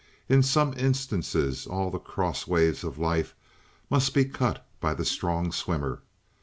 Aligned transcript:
In 0.27 0.41
some 0.41 0.73
instances 0.79 1.67
all 1.67 1.91
the 1.91 1.99
cross 1.99 2.47
waves 2.47 2.83
of 2.83 2.97
life 2.97 3.35
must 3.87 4.15
be 4.15 4.25
cut 4.25 4.65
by 4.79 4.95
the 4.95 5.05
strong 5.05 5.51
swimmer. 5.51 6.01